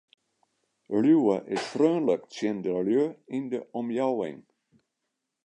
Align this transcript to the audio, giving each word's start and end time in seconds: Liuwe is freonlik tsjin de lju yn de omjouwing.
Liuwe 1.01 1.37
is 1.55 1.63
freonlik 1.71 2.21
tsjin 2.31 2.57
de 2.63 2.71
lju 2.87 3.05
yn 3.35 3.45
de 3.51 3.59
omjouwing. 3.79 4.41